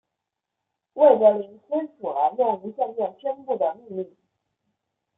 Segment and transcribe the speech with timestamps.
[0.93, 4.17] 魏德林签署了用无线电宣布的命令。